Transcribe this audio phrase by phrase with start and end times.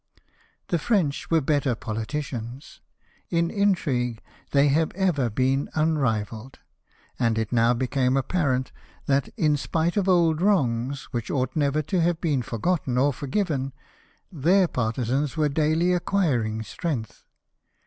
[0.69, 2.81] The French were better politicians.
[3.29, 6.57] In intrigue they have ever been unrivalled;
[7.19, 8.71] and it now became apparent
[9.05, 13.73] that, in spite of old wrongs, which ought never to have been forgotten or forgiven,
[14.31, 17.23] their partisans were daily acquiring strength.